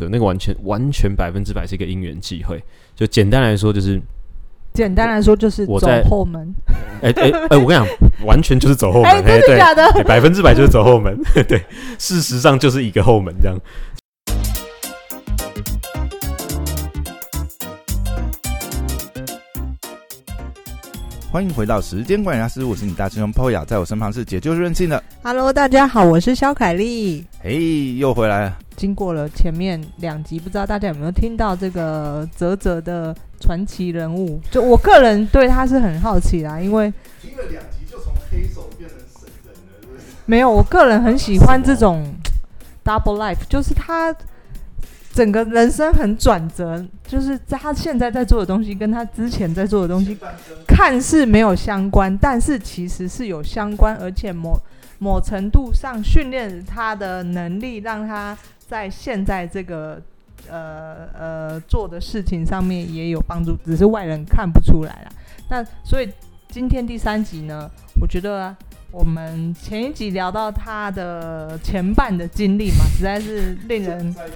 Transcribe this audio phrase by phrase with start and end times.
[0.00, 2.58] 对，那个完全完全百分之百是一个因缘际会。
[2.96, 4.00] 就简单来说，就是
[4.72, 6.54] 简单来说就是走我在后门。
[7.02, 7.86] 哎哎哎，我跟你讲，
[8.24, 9.92] 完全就是走后门，哎，真的对，假的？
[9.92, 11.14] 对百分之百就是走后门，
[11.46, 11.62] 对，
[11.98, 13.58] 事实上就是一个后门这样。
[21.30, 27.26] 欢迎回到时间管理大师，我是你大师兄 Poya，在我身旁是解救任性的，Hello，大家好，我是肖凯丽。
[27.40, 28.58] 嘿，又回来了。
[28.80, 34.40] 经过了前面两集，不知道大家有没有听到这个泽泽的传奇人物？
[34.50, 36.90] 就我个人对他是很好奇啦，因为
[37.20, 40.02] 听了两集就从黑手变成神人了，是不是？
[40.24, 42.10] 没有，我个人很喜欢这种
[42.82, 44.16] double life，就是他
[45.12, 50.16] 整个人生很转折，就是他现在在做的东西跟他之前在做的东西
[50.66, 54.58] 看似没有相关，但是其实是有相关，而且某
[54.98, 58.34] 某程度上训练他的能力，让他
[58.70, 60.00] 在现在这个
[60.48, 65.10] 呃呃做的事情上面也有帮助，只是外人看不出来啦。
[65.48, 66.08] 那所以
[66.48, 67.68] 今天第三集呢，
[68.00, 68.54] 我觉得
[68.92, 74.28] 我们前一集聊到他的前半的经历嘛，实在是令人在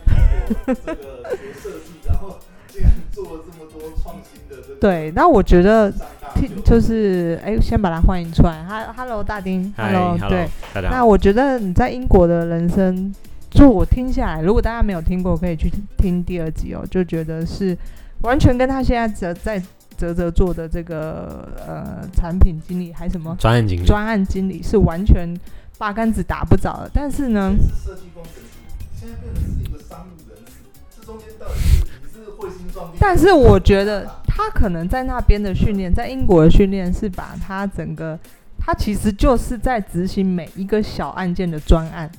[0.64, 0.94] 这个
[1.36, 5.12] 学设计，然后竟然做了这么多创新的这个对。
[5.12, 5.92] 那我觉得
[6.34, 8.64] 听就是哎，先把他欢迎出来。
[8.64, 10.48] 哈，Hello 大丁嗨，Hello，对。
[10.90, 13.14] 那我觉得你在英国的人生，
[13.54, 17.76] 就我听下来，如果大家没有听过，可以去听第二集哦，就觉得是
[18.22, 19.62] 完全跟他现在在在
[19.96, 25.32] 泽泽做的这个呃产品经理还什么专案经理，专案经理是完全
[25.78, 26.90] 八竿子打不着的。
[26.92, 28.50] 但是呢，是设计工程师，
[28.98, 30.52] 现在变成是一个商务人士，
[30.98, 32.98] 这中间到底是你是彗星撞地？
[32.98, 38.18] 但是我觉得他可能在那边的训练，在英国的训练是把他整个，
[38.58, 42.10] 他其实就是在执行每一个小案件的专案，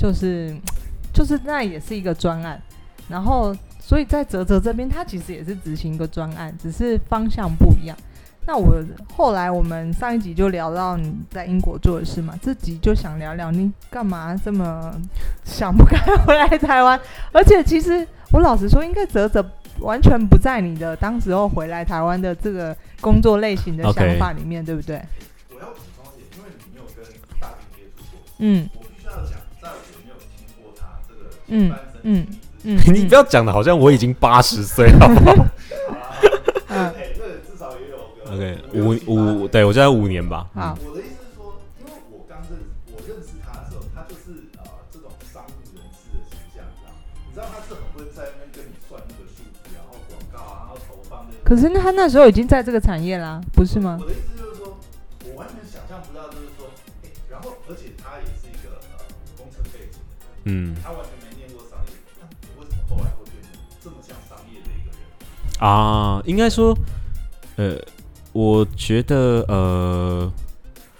[0.00, 0.56] 就是
[1.12, 2.58] 就是那也是一个专案，
[3.06, 7.94] 然后所以在泽泽这边，他其实也是执行一个专案，只是方向不一样。
[8.46, 8.82] 那我
[9.14, 14.98] 后来我们上一集就聊到你在英国做的事嘛，这集就想聊聊你干嘛这么
[15.44, 16.98] 想不开 回来台湾，
[17.32, 19.44] 而且其实我老实说，应该泽泽
[19.80, 24.96] 完全不在你的当时候回来台湾的这个工作类型的想法里面对不对？
[25.50, 27.04] 我要补充一点，因为你没有跟
[27.38, 28.68] 大兵接触过，嗯
[31.50, 31.72] 嗯
[32.02, 32.26] 嗯
[32.64, 35.46] 嗯， 你不要讲的好像我已经八十岁了，好不好
[36.68, 37.96] 嗯哎，这至少也有
[38.26, 40.48] 个七八五五，对我就在五年吧。
[40.54, 42.58] 好我的意思是说，因为我刚认
[42.92, 46.94] 我认识他的时候，他就是呃这种商务人士的形象，你知道？
[47.28, 51.34] 你知道他是很会在那边跟你算那个数字，然后广告啊，然后投放那。
[51.42, 54.06] 可是他那时候已经在这个产业啦，不是吗我？
[54.06, 54.78] 的意思就是说，
[55.26, 56.70] 我完全想象不到，就是说，
[57.02, 59.02] 哎、然后而且他也是一个呃
[59.36, 60.14] 工程背景的
[60.46, 61.00] 人，嗯他完
[65.60, 66.74] 啊，应该说，
[67.56, 67.78] 呃，
[68.32, 70.32] 我觉得，呃，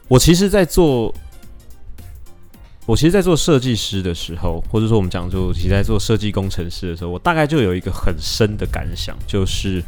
[0.06, 1.14] 我其实，在做，
[2.84, 9.82] 我其实，在做设计师的时候，或者说我们讲说，其实在做设计工程师的时候，我大概就有一个很深的感想，就是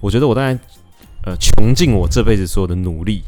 [0.00, 0.58] 我觉得我大概，
[1.24, 3.22] 呃，穷尽我这辈子所有的努力，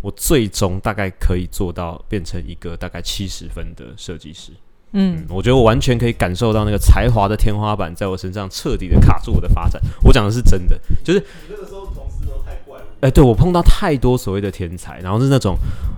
[0.00, 4.52] 我最终大概可以做到变成一个大概七十分的设计师。
[4.92, 9.80] 嗯嗯，我觉得我完全可以感受到那个才华的天花板在我身上彻底的卡住我的发展。
[10.02, 15.56] 我讲的是真的，就是你那个时候同事都太怪了，哎、对我碰到太多所谓的天才，然后是那种，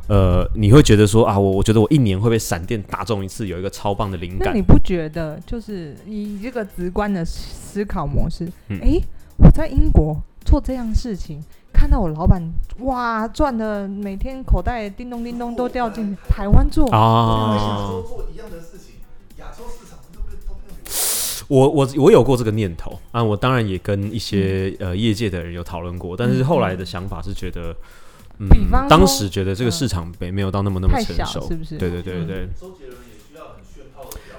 [0.09, 4.63] 呃，你会觉得说啊，我我觉得我一年会被闪电打中一次，有一个超棒的灵感那你。
[4.63, 9.03] 不觉得就是以这个直观的思考模式，嗯诶，
[9.39, 11.43] 我在英国做这样事情，
[11.83, 12.41] 看到我老板
[12.79, 17.89] 哇赚的每天口袋叮咚叮咚都掉进台湾做，亚啊。
[17.91, 19.01] 洲，做一样的事情，
[19.39, 20.77] 亚洲市场都变都变
[21.49, 27.75] 我我我有过这个念头啊，我当然也跟一些、呃业界的人有讨论过，但是后来的想法是觉得，
[28.39, 31.77] 嗯比方当时觉得这个嗯市场没没有到那么那么成熟，是不是？
[31.79, 32.27] 对对对对。
[32.27, 34.37] 对、周杰伦也需要很炫炮的表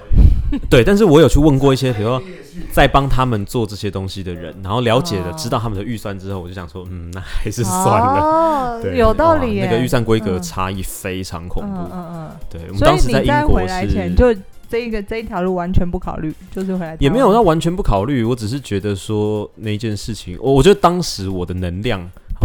[0.49, 2.23] 演，对，但是我有去问过一些，比如说
[2.71, 8.21] 在帮他们做这些东西的人，然后了解了、哦知道他们的预算之后，我就想说，嗯，那还是算了。
[8.21, 11.77] 哦， 对，有道理耶，那个预算规格嗯差异非常恐怖。
[11.77, 12.31] 嗯嗯嗯。
[12.49, 22.01] 对，我们当时在英国回来前是就这一个这一条路完全不考虑，就是回来也没有到完全不考虑，我只是觉得说那件事情，我我觉得当时我的能量，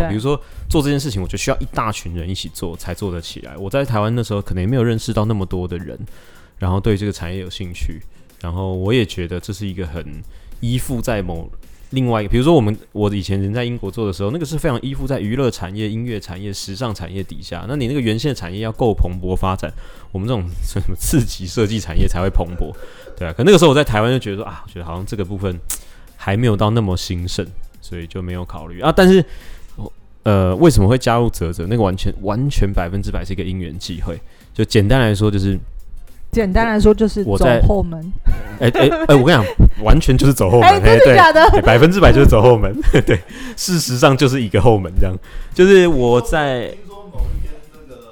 [0.08, 0.38] 比如说
[0.69, 3.56] 做这件事情，我觉得需要一大群人一起做才做得起来。
[3.56, 5.99] 我在台湾那时候可能也没有认识到那么多的人，
[6.58, 8.02] 然后对这个产业有兴趣，
[8.40, 10.05] 然后我也觉得这是一个很
[10.61, 11.50] 依附在某
[11.90, 17.64] 另外一个，比如说我们我以前人在英国做的时候，那个是非常依附在娱乐产业、音乐产业、时尚产业底下。
[17.67, 19.73] 那你那个原先的产业要够蓬勃发展，
[20.12, 22.75] 我们这种什么刺激设计产业才会蓬勃，
[23.17, 23.32] 对啊。
[23.32, 25.58] 可那个时候我在台湾就觉得说啊，觉得好像这个部分
[26.17, 27.46] 还没有到那么兴盛，
[27.81, 28.93] 所以就没有考虑啊。
[28.94, 29.25] 但是，
[30.25, 31.67] 呃，为什么会加入泽泽？
[31.69, 34.20] 那个完全完全百分之百是一个因缘际会。
[34.52, 35.58] 就简单来说，就是
[36.30, 38.12] 简单来说就是走后门。
[38.60, 39.44] 哎哎哎，我跟你讲，
[39.84, 41.16] 完全就是走后门，哎，真的对。
[41.16, 41.62] 假的？
[41.62, 42.75] 百分之百就是走后门，
[43.06, 43.20] 对，
[43.56, 45.16] 事实上就是一个后门这样。
[45.54, 48.02] 就是我在，听说某一天那个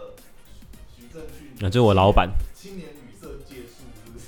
[0.97, 1.27] 徐正啊，
[1.59, 4.25] 去就是我老板青年旅社借宿，是不是？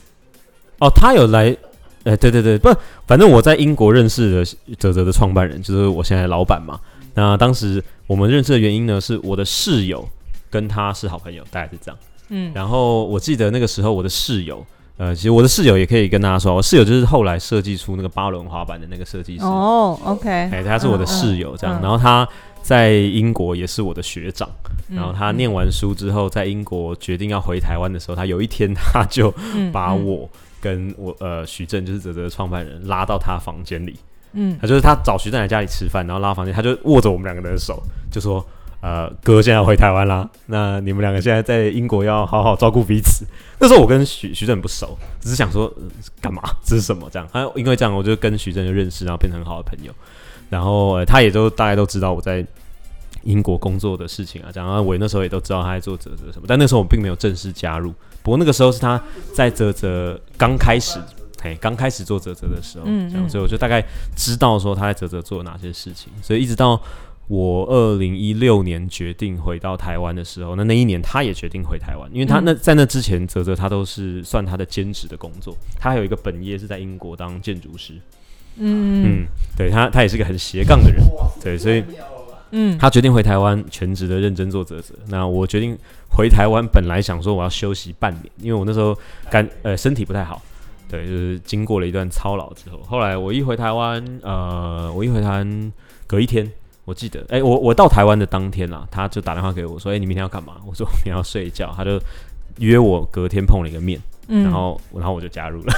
[0.81, 1.57] 哦，他有来，
[2.03, 2.75] 哎、对对对，不，
[3.07, 6.81] 反正我在英国认识的泽泽的创办人，就是我现在的老板嘛。
[7.15, 10.09] 那当时我们认识的原因呢，是我的室友
[10.51, 11.99] 跟他是好朋友，大概是这样。
[12.29, 14.65] 嗯，然后我记得那个时候我的室友，
[14.97, 19.45] 呃，其实我的室友也可以跟大家说，我室友就是后来设计出那个八轮滑板的那个设计师。
[19.45, 22.29] 哦，OK，哎、他是我的室友，这样，嗯嗯然后他
[22.63, 24.49] 在英国也是我的学长，
[24.91, 29.33] 嗯然后他念完书之后，在英国决定要回台湾的时候，他有一天他就
[29.73, 30.29] 把我
[30.61, 33.97] 跟我呃徐正，就是泽泽的创办人拉到他房间里，
[34.33, 34.59] 嗯。
[34.61, 38.45] 他就是他找徐正来家里吃饭，然后拉到房间，他就握着我们两个人的手，就说。
[38.81, 43.25] 呃，哥现在回台湾啦，那你们两个现在在英国要好好照顾彼此。
[43.59, 45.73] 那时候我跟徐徐正不熟，只是想说、
[46.21, 47.29] 干嘛，这是什么这样。
[47.33, 49.93] 啊，因为这样我就跟徐正就认识，然后变成很好的朋友。
[50.49, 52.47] 然后、呃、他也都大概都知道我在
[53.25, 54.87] 英国工作的事情啊，这样。
[54.87, 57.93] 我那时候也都知道他在做泽泽什么，但那时候我并没有正式加入。
[58.23, 59.03] 不过那个时候是他
[59.35, 61.01] 在泽泽刚开始，
[61.43, 63.85] 嘿，刚开始做泽泽的时候，这样，嗯嗯所以我就大概
[64.15, 66.13] 知道说他在泽泽做了哪些事情。
[66.23, 66.81] 所以一直到
[67.29, 77.93] 我二零一六年决定回到台湾的时候，那那一年他也决定回台湾，因为他嗯那在那之前，泽泽他都是算他的兼职的工作，他还有一个本业是在英国当建筑师。
[78.57, 79.27] 嗯嗯，
[79.57, 81.01] 对他，他也是个很斜杠的人。
[81.41, 81.85] 对所以
[82.51, 84.95] 嗯，他决定回台湾全职的认真做泽泽。
[85.09, 85.77] 那我决定
[86.09, 88.97] 回台湾，本来想说我要休息半年，因为我那时候
[89.31, 90.41] 感呃身体不太好，
[90.89, 95.73] 对，就是经过了一段操劳之后，后来我一回台湾，呃，我一回台湾
[96.07, 96.51] 隔一天。
[96.89, 100.55] 我记得，哎、我我到台湾的当天啦，他就打电话给我说，哎、你明天要干嘛？
[100.67, 101.71] 我说我明天要睡觉。
[101.77, 102.01] 他就
[102.61, 105.75] 约我隔天碰了一个面，嗯然后然后我就加入了。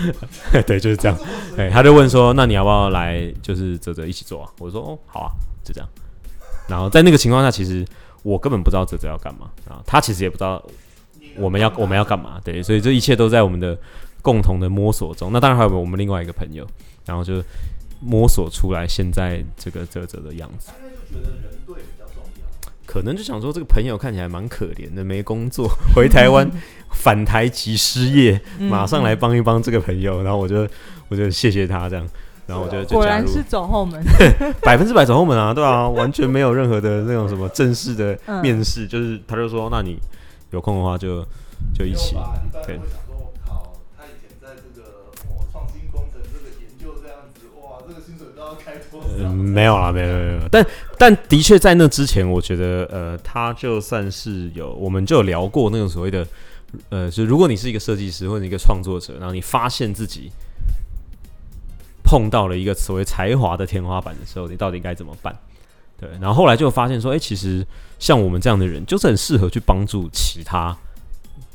[0.66, 1.18] 对，就是这样。
[1.58, 4.50] 哎，他就问说，那你要不要来，就是泽泽一起做啊？
[4.58, 5.30] 我说哦，好啊，
[5.62, 5.86] 就这样。
[6.66, 7.84] 然后在那个情况下，其实
[8.22, 10.64] 我根本不知道泽泽要干嘛啊，他其实也不知道
[11.36, 12.40] 我们要我们要干嘛。
[12.42, 13.78] 对，所以这一切都在我们的
[14.22, 15.30] 共同的摸索中。
[15.34, 16.66] 那当然还有我们另外一个朋友，
[17.04, 17.42] 然后就
[18.00, 20.68] 摸索出来现在这个泽泽的样子。
[20.70, 22.72] 他应该就觉得人对比较重要。
[22.86, 26.50] 可能就想说这个朋友看起来蛮可怜的，没工作， 回台湾
[26.92, 30.22] 返台即失业，嗯马上来帮一帮这个朋友。
[30.22, 30.66] 然后我就
[31.08, 32.08] 我就谢谢他这样，
[32.46, 34.02] 然后我就就加入果然是走后门。
[34.62, 39.98] 百分之百走后门啊，对啊，完全没有任何的那种什么正式的嗯面试，就是他就说，那你
[40.50, 41.22] 有空的话就
[41.74, 42.14] 就一起
[42.64, 45.05] 对人会想说，我靠，他以前在这个
[47.60, 49.08] 哇，这个薪水都要开多少？
[49.18, 50.66] 嗯，没有啦，没有没有没有，但
[50.98, 56.26] 但的确在那之前，我觉得呃，他就算是有，我们就有聊过那种所谓的
[56.90, 60.30] 呃，就如果你是一个设计师或者一个创作者，然后你发现自己
[62.02, 65.36] 碰到了一个所谓才华的天花板的时候，你到底该怎么办？
[65.98, 67.66] 对，然后后来就发现说，哎、其实
[67.98, 70.76] 像我们这样的人，就是很适合去帮助其他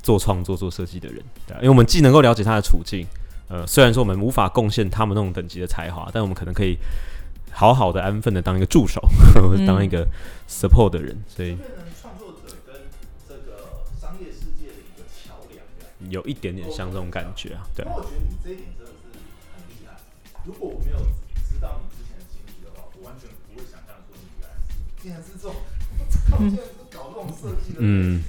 [0.02, 3.06] 做创作、做设计的人，对、因为我们既能够了解他的处境，
[3.52, 6.78] 呃，虽然说我们无法贡献他们那种等级的才华，但我们可能可以
[7.52, 9.02] 好好的、安分的当一个助手，
[9.36, 10.08] 或者当一个
[10.48, 11.58] support 的人，所以
[12.02, 12.76] 创作者跟
[13.28, 16.10] 这个商业世界的一个桥梁。
[16.10, 17.92] 有一点点像这种感觉啊，对那。
[17.92, 19.20] 我觉得你这一点真的是
[19.52, 20.00] 很厉害。
[20.46, 20.98] 如果我没有
[21.44, 25.54] 知道你之前的经历的话，我完全不会想象说你原来是竟然是这种，
[26.00, 27.80] 我靠，竟然是搞这种设计的。
[27.84, 28.24] 嗯，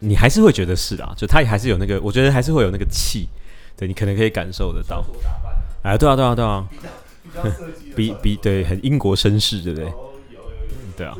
[0.00, 3.28] 你还是会觉得是啊，就他也还是有那个，我觉得还是会有那个气，
[3.76, 5.04] 对你可能可以感受得到。
[5.82, 6.78] 哎，对啊，对啊，对啊，比
[7.34, 7.50] 较
[7.94, 9.88] 比 比比对，很英国绅士，对不对？
[9.88, 11.16] 哦，有有有，对啊。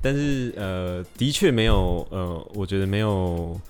[0.00, 3.60] 但是呃，的确没有呃，我觉得没有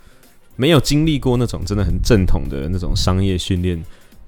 [0.57, 3.83] 没有经历过那种真的很正统的那种商业训练，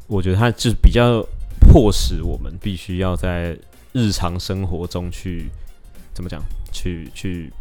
[0.07, 1.23] 我觉得它就是比较
[1.61, 3.57] 迫使我们必须要在
[3.93, 5.51] 日常生活中去
[6.15, 6.41] 怎么讲，
[6.73, 7.53] 去去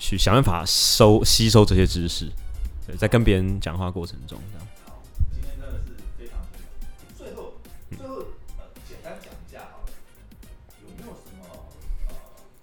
[0.00, 2.26] 去想办法收吸收这些知识，
[2.86, 4.66] 对，在跟别人讲话过程中，这样。
[4.86, 6.64] 好，今天真的是非常精
[7.16, 7.22] 彩。
[7.22, 7.52] 最后，
[7.96, 8.16] 最后
[8.56, 9.92] 呃，简单讲一下好了，
[10.82, 11.44] 有没有什么
[12.08, 12.14] 呃，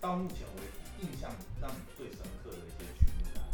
[0.02, 1.30] 到目前为止印象
[1.62, 3.46] 让你最深刻的一些曲目啊？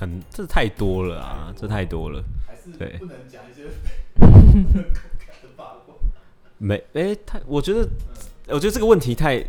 [0.00, 2.24] 很这太多了啊，这太多了。
[2.46, 3.68] 还是对不能讲一些
[4.14, 4.72] 不能公
[5.18, 5.94] 开的八卦，
[6.56, 7.86] 没，哎、他，我觉得，
[8.52, 9.40] 我觉得这个问题太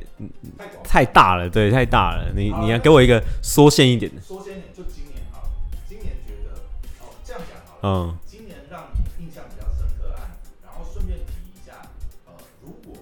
[0.58, 0.70] 太。
[0.84, 2.32] 太大了，对，太大了。
[2.36, 5.50] 你你要给我一个缩限一点的，说些年，就今年好了，
[5.90, 6.54] 今年觉得
[7.02, 7.84] 哦，这样讲好了。
[8.14, 11.82] 嗯，今年让你印象比较深刻的案子，然后顺便提一下，
[12.30, 12.94] 呃，如果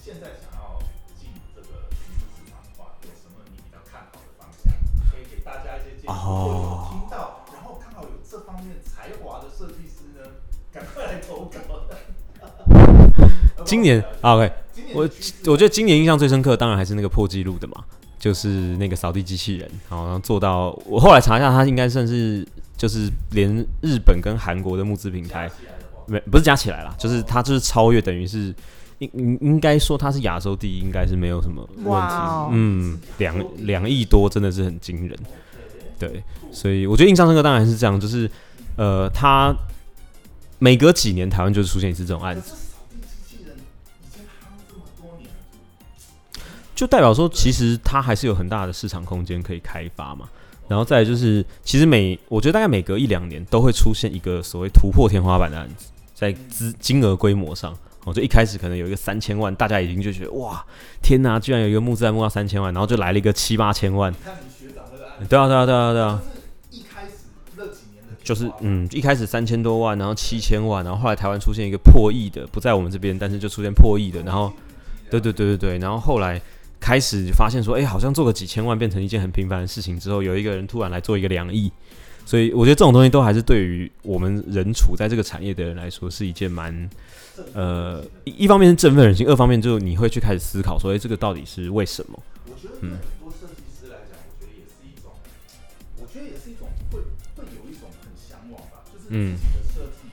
[0.00, 0.80] 现在想要
[1.20, 4.72] 进这个市场的话，有什么你比较看好的方向，
[5.12, 6.08] 可以给大家一些建议。
[6.08, 10.32] 哦有听到，然后刚好有这方面才华的设计师呢，
[10.72, 11.60] 赶快来投稿。
[13.64, 14.50] 今年啊，OK，
[14.94, 15.08] 我
[15.46, 17.84] 我觉得今年印象最深刻，当然还是那个破纪录的嘛，
[18.18, 22.46] 就是那个扫地机器人，好像做到，我后来查一下，它应该算是
[22.76, 25.50] 就是连日本跟韩国的募资平台
[26.06, 28.54] 没不是加起来啦，就是它就是超越，等于是
[28.98, 32.14] 应应应该说它是亚洲第一，应该是没有什么问题。
[32.50, 33.34] 嗯，两
[33.66, 35.18] 两亿多真的是很惊人，
[35.98, 38.30] 对，所以我觉得印象深刻当然是这样，就是
[38.76, 39.54] 呃，它
[40.58, 42.54] 每隔几年台湾就出现一次这种案子，
[46.82, 50.28] 就代表说其实它还是有很大的市场空间可以开发嘛。
[50.66, 57.72] 然后再来就是，其实每我觉得大概每隔一两年都会出现一个所谓突破天花板的案子，在资金额规模上，
[58.04, 60.64] 哦，就一开始可能有一个三千万，大家已经就觉得哇，
[61.00, 64.12] 天哪，居然有一个募资案募到三千万，然后就来了一个七八千万，
[65.28, 66.20] 对啊，对啊，对啊，对啊，
[66.68, 67.12] 就是一开始
[67.56, 74.52] 那几年的就是嗯，一开始三千多万，然后七千万，然后后来台湾出现一个破亿的，不在我们这边，但是就出现破亿的，然后
[75.10, 76.40] 对对对对对，然后后来
[76.82, 81.70] 开始发现说，哎、好像做个几千万变成一件很平凡的事情之后，有一个人突然来做一个两亿，
[82.26, 86.90] 所以我觉得这种东西都还是对于我们人处在这个产业的人来说是一件蛮
[87.54, 92.20] 呃一一方面是振奋人心，二方面就是你会去开始思考说，哎、这个到底是为什么？
[92.46, 95.12] 我觉得对很多设计师来讲，我觉得也是一种，
[96.02, 96.98] 我觉得也是一种会
[97.38, 100.10] 会有一种很向往吧，就是自嗯己的设计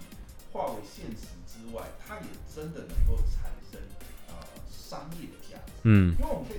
[0.54, 3.82] 化为现实之外，它也真的能够产生
[4.30, 4.38] 呃
[4.70, 5.74] 商业的价值。
[5.84, 6.59] 嗯因为我们可以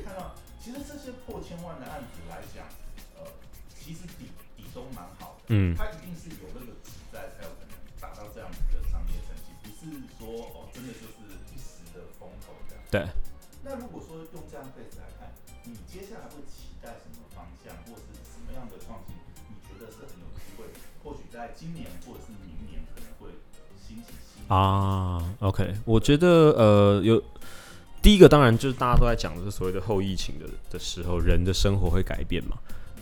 [5.50, 12.82] 嗯它一定是有那个底在，才有可能达到这样子的商业成绩，不是说哦，真的就是一时的风头这样。
[12.90, 13.04] 对。
[13.62, 19.14] 那如果说用这样 base 来看，你接下来会期待什么方向，或是什么样的创新？
[19.50, 20.64] 你觉得是很有机会？
[21.04, 23.28] 或许在今年或者是明年可能会
[23.76, 27.22] 兴起啊，OK，我觉得呃有
[28.02, 32.58] 第一个当然就是大家都在讲的是所谓的后疫情的的时候，人的生活会改变嘛，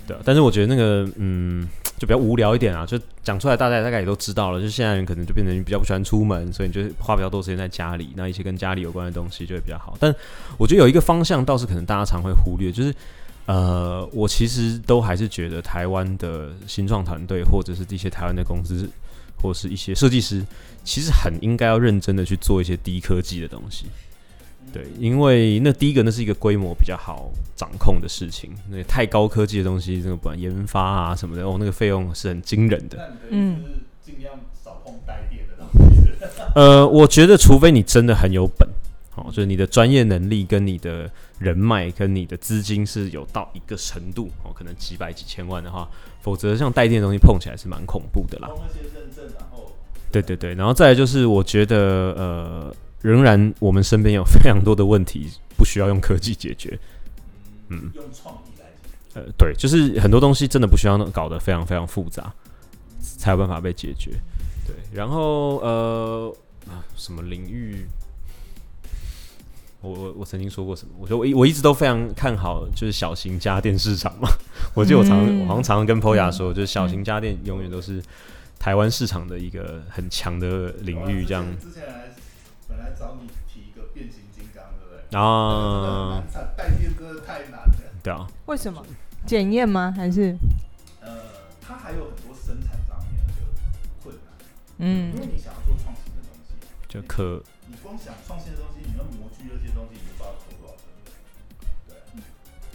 [0.07, 9.97] 对啊，但是我觉得那个嗯就比较无聊一点啊，就讲出来大家大概也都知道了，就现在人可能就变成比较不喜欢出门，所以你就花比较多时间在家里，那一些跟家里有关的东西就会比较好。
[10.01, 10.15] 但
[10.57, 12.95] 我觉得有一个方向倒是可能大家常会忽略，就是。
[13.49, 18.87] 呃，我其实都还是觉得台湾的新创团队，或者是一些台湾的公司，
[19.41, 20.45] 或是一些设计师，
[20.85, 23.87] 其实很应该要认真的去做一些低科技的东西。
[24.73, 33.13] 对，因为那第一个那是一个规模比较好掌控的事情，那个太高科技的东西，这个不管研发啊什么的，哦，那个费用是很惊人的。
[33.31, 33.63] 嗯
[34.05, 34.35] 尽量
[34.65, 35.99] 少碰带电的东西。
[36.55, 38.69] 呃，我觉得除非你真的很有本，
[39.17, 45.89] 哦，就是你的专业能力跟你的人脉跟你的资金是有到一个程度，哦，可能几百几千万的话，
[46.23, 48.49] 否则像带电的东西碰起来是蛮恐怖的啦。
[48.49, 49.71] 那些认证，然后
[50.11, 51.77] 对对对，然后再来就是，我觉得
[52.17, 56.79] 呃，仍然我们身边有非常多的问题不需要用科技解决。
[57.69, 59.21] 嗯，用创意来解决。
[59.21, 62.33] 呃，对，就是很多东西真的不需要搞得非常非常复杂，
[63.01, 64.13] 才有办法被解决。
[64.67, 66.35] 对，然后呃
[66.69, 67.87] 啊，什么领域？
[69.81, 70.93] 我我我曾经说过什么？
[70.99, 74.29] 我说我一我一直都非常看好就是小型家电市场嘛。
[74.75, 78.03] 我记得我常、嗯我好像常常跟 POYA 说，就是小型家电永远都是
[78.59, 82.09] 台湾市场的一个很强的领域，这样之前来
[82.69, 85.19] 本来找你提一个变形金刚，对不对？
[85.19, 86.23] 啊，
[86.57, 87.75] 带电真的太难了。
[88.03, 88.85] 对啊，为什么？
[89.27, 89.93] 检验吗？
[89.97, 90.37] 还是
[91.01, 91.09] 呃，
[91.61, 93.33] 它还有很多生产上面的
[94.03, 94.33] 困难，
[94.79, 96.55] 嗯因为你想要做创新的东西，
[96.89, 101.13] 就可你光想创新的东西，你要模具那些东西，你就不知道投多少成本。
[101.89, 102.01] 对啊，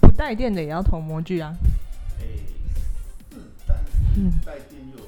[0.01, 1.55] 不带电的也要投模具啊？
[2.19, 2.43] 诶，
[3.31, 3.83] 是，但是
[4.17, 5.05] 嗯带电又有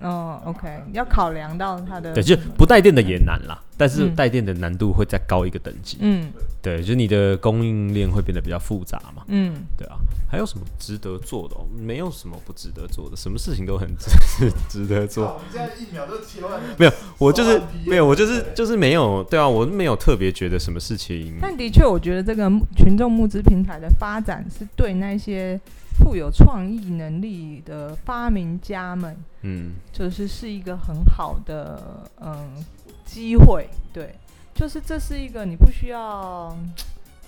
[0.00, 5.98] 哦，OK，要考量到它的对，就不带电的也难啦，但是嗯带电的难度会再高一个等级。
[6.00, 9.22] 嗯对，就你的供应链会变得比较复杂嘛。
[9.28, 9.96] 嗯，对啊，
[10.30, 11.66] 还有什么值得做的、哦？
[11.78, 14.10] 没有什么不值得做的，什么事情都很值
[14.68, 15.26] 值得做。
[15.26, 16.60] 靠我们现在一秒都切换。
[16.78, 21.36] 没有，我就是没有，我就是就是没有，对啊，我没有特别觉得什么事情。
[21.40, 25.60] 但的确，我觉得这个群众募资平台的发展是对那些
[26.04, 32.62] 富有创意能力的发明家们，嗯就是是一个很好的嗯
[33.06, 33.70] 机会。
[33.90, 34.14] 对，
[34.54, 36.54] 就是这是一个你不需要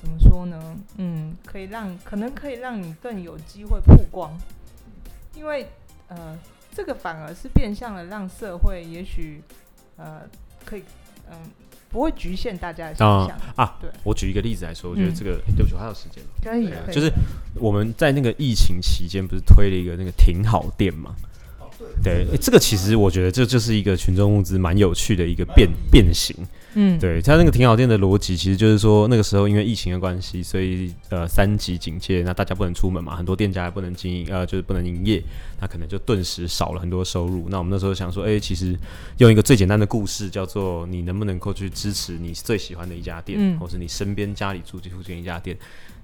[0.02, 0.76] 怎么说呢？
[0.98, 4.30] 嗯，可以让可能可以让你更有机会曝光，
[5.34, 5.66] 因为
[6.08, 6.38] 呃，
[6.70, 9.42] 这个反而是变相的让社会也许
[9.96, 10.20] 呃
[10.66, 10.84] 可以
[11.30, 11.36] 嗯
[11.96, 13.38] 不会局限大家的想象。
[13.56, 16.28] 啊对，我举一个例子来说，我觉得嗯这个、诶对不起，我还有时间吗？
[16.44, 17.10] 可以对啊，可以就是
[17.54, 21.16] 我们在那个疫情期间不是推了一个那个挺好店嘛？
[21.86, 26.36] 哦对这个其实我觉得这就是一个群众募资蛮有趣的一个变变形。
[26.74, 35.22] 嗯，对，它那个挺好店的逻辑，其实就是说那个时候因为疫情的关系，所以呃三级警戒，那大家不能出门嘛，很多店家也不能经营，呃就是不能营业，
[35.58, 37.46] 那可能就顿时少了很多收入。
[37.48, 38.78] 那我们那时候想说，哎、其实
[39.16, 45.56] 用一个最简单的故事，叫做你能不能够去支持你最喜欢的一家店，嗯或是你身边家里住附近一家店，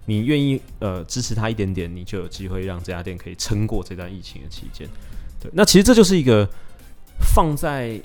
[0.07, 4.89] 你愿意呃支持他一点点，你就有机会让这家店可以撑过这段疫情的期间。
[5.43, 6.49] 对，那其实这就是一个
[7.21, 8.01] 放在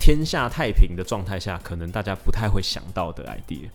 [0.00, 3.68] 天下太平的状态下，可能大家不太会想到的 idea。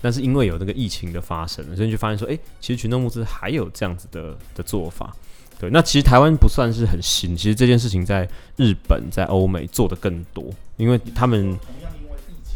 [0.00, 5.14] 但是因为有那个疫情的发生，所以你就发现说，哎、其实群众募资还有这样子的的做法。
[5.60, 10.44] 对，那其实台湾不算是很新，其实这件事情在日本、在欧美做的更多，
[10.76, 11.56] 因为他们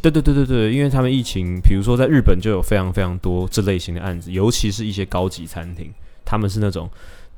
[0.03, 5.89] 对对对对对，因为他们疫情，比如说在日本就有非常非常多这类型的案子，尤其是一些高级餐厅，
[6.25, 6.91] 他们是那种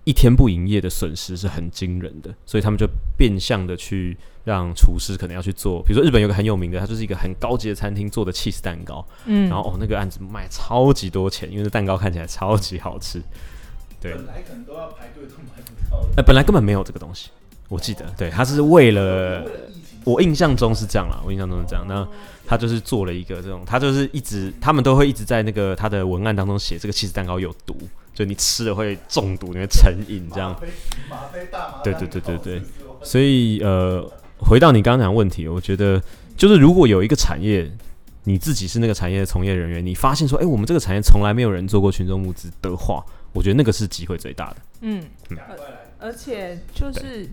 [0.09, 13.21] 一天不营业的损失是很惊人的，所以他们就变相的去让厨师可能要去做，比如说日本有个很有名的，它就是一个很高级的餐厅做的 cheese 蛋糕，嗯，然后哦那个案子卖超级多钱，因为那蛋糕看起来超级好吃，
[14.00, 16.15] 对，本来可能都要排队都买不到哎。
[16.17, 17.29] 呃本来根本没有这个东西，
[17.69, 19.45] 我记得，对，他是为了
[20.05, 21.85] 我印象中是这样啦，我印象中是这样。
[21.87, 22.09] 那
[22.47, 27.77] 他就是做了一个这种，他就是一直，他们都会一直在那个他的文案当中写这个起司蛋糕有毒，
[28.19, 30.53] 就你吃了会中毒，你会成瘾这样。
[31.85, 32.63] 对对对对对。
[33.01, 34.05] 所以呃，
[34.39, 36.03] 回到你刚刚讲的问题，我觉得
[36.37, 37.71] 就是如果有一个产业，
[38.25, 44.57] 你自己是那个产业的从业人员，你发现说，哎、我们这个产业从来没有人做过群众募资的话，我觉得那个是机会最大的。
[44.81, 45.05] 嗯，
[46.01, 47.31] 而且就是，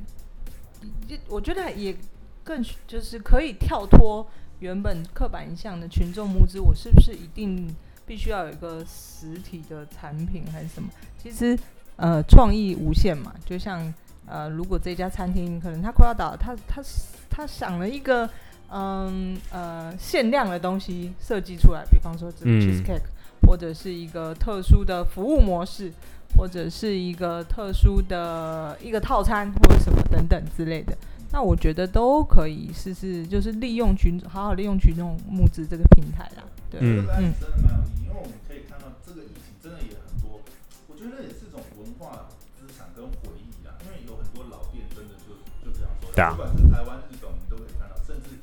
[1.27, 1.98] 我觉得也
[2.44, 4.27] 更就是可以跳脱
[4.59, 10.89] 原本刻板印象的群众募资，我是不是一定必须要有一个实体的产品还是什么？
[11.18, 11.57] 其实
[11.98, 13.94] 呃，创意无限嘛，就像
[14.25, 16.81] 呃，如果这家餐厅可能它快要倒了，他他
[17.29, 18.29] 他想了一个
[18.70, 23.01] 嗯呃限量的东西设计出来，比方说这个嗯 cheesecake，、
[23.48, 25.91] 或者是一个特殊的服务模式，
[26.37, 30.98] 或者是一个特殊的一个套餐或者什么等等之类的。
[31.31, 36.44] 那我觉得都可以试试，就是利用群好好利用群众募资这个平台啦。
[36.70, 37.01] 对，嗯。
[37.01, 40.42] 这个案子真的蛮有意义，因为我们可以看到这个疫情真的也很多，
[40.88, 48.38] 我觉得也是一种文化资产跟回忆啊，因为有很多老店真的就就这样说，不管是台湾、日本，我们都可以看到，甚至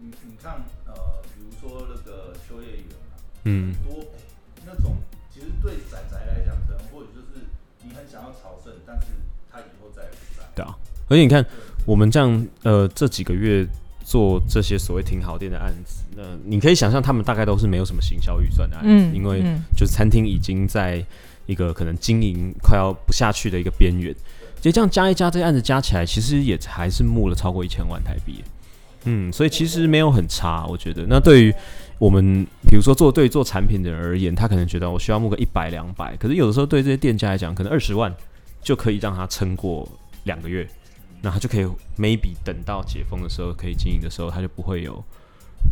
[0.00, 3.74] 你你看呃，比如说那个秋叶原啊，嗯。
[3.74, 4.20] 很多、哎
[4.64, 4.94] 那种
[5.34, 7.44] 其实对仔仔来讲，可能或者就是
[7.82, 9.06] 你很想要朝圣，但是
[9.50, 10.46] 他以后再也不在。
[10.54, 10.78] 对啊，
[11.08, 11.44] 而且你看，
[11.84, 13.66] 我们这样呃这几个月
[14.04, 21.04] 做这些所谓挺好店的案子，那你可以想象他们大概都是没有什么行销预算的案子，嗯，因为嗯就是餐厅已经在
[21.46, 24.14] 一个可能经营快要不下去的一个边缘，
[24.56, 28.42] 其实这样加一加，这些案子加起来，其实也还是募了超过一千万台币。
[29.04, 31.04] 嗯，所以其实没有很差，我觉得。
[31.08, 31.52] 那对于
[31.98, 38.14] 我们，比如说做对做产品的人而言，他可能觉得我需要募个一百两百，可是有的时候对这些店家来讲，可能二十万
[38.62, 39.88] 就可以让他撑过
[40.22, 40.64] 两个月，
[41.22, 41.64] 那他就可以
[41.96, 45.02] maybe 等到解封的时候可以经营的时候，他就不会有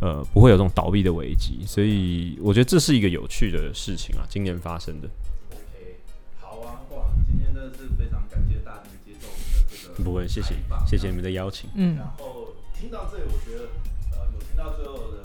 [0.00, 1.64] 呃不会有这种倒闭的危机。
[1.66, 5.08] 所以我觉得这是一个有趣的事情啊，今年发生的。
[5.50, 5.96] OK，
[6.38, 10.54] 好啊，哇，今天真的是非常感谢大家接受我们的这个不会，谢谢
[10.86, 11.68] 谢谢你们的邀请。
[11.74, 13.64] 嗯然后听到这里，我觉得
[14.12, 15.24] 呃，有听到最后的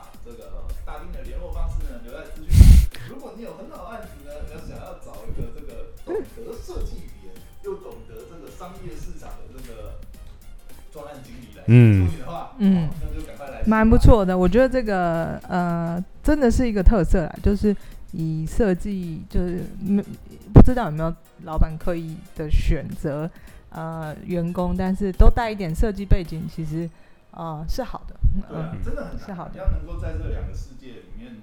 [0.00, 2.88] 把这个大丁的联络方式呢留在资讯。
[3.08, 7.34] 如果你有很好的案子呢，要想要找一个这个懂得设计语言
[7.64, 10.00] 又懂得这个商业市场的这个
[10.90, 13.98] 专案经理来嗯处理的话，嗯哦那就赶快来，蛮不。
[13.98, 14.36] 错的。
[14.36, 17.76] 我觉得这个呃，真的是一个特色啦，就是
[18.12, 20.02] 以设计，就是没
[20.54, 23.30] 不知道有没有老板刻意的选择
[23.70, 26.88] 呃员工，但是都带一点设计背景，其实
[27.32, 28.16] 呃是好的。
[28.48, 31.36] 对真的很难是好的要能够在这两个世界里面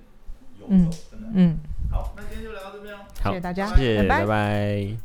[0.60, 1.28] 游嗯走，真的。
[1.34, 1.58] 嗯，
[1.92, 3.00] 好，那今天就聊到这边哦。
[3.22, 4.96] 好谢谢大家，谢谢，拜拜拜拜